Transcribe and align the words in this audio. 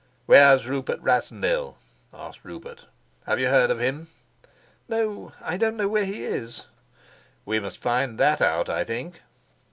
"Where's 0.25 0.65
Rudolf 0.65 0.97
Rassendyll?" 1.03 1.77
asked 2.11 2.43
Rupert. 2.43 2.87
"Have 3.27 3.39
you 3.39 3.49
heard 3.49 3.69
of 3.69 3.79
him?" 3.79 4.07
"No, 4.89 5.31
I 5.43 5.57
don't 5.57 5.77
know 5.77 5.87
where 5.89 6.05
he 6.05 6.23
is." 6.23 6.65
"We 7.45 7.59
must 7.59 7.77
find 7.77 8.17
that 8.17 8.41
out, 8.41 8.67
I 8.67 8.83
think." 8.83 9.21